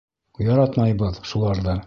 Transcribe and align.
Яратмайбыҙ 0.45 1.21
шуларҙы! 1.35 1.79